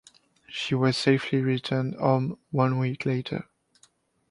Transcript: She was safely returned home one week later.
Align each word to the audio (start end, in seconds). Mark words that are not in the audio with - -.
She 0.49 0.73
was 0.73 0.97
safely 0.97 1.41
returned 1.43 1.93
home 1.93 2.39
one 2.49 2.79
week 2.79 3.05
later. 3.05 3.47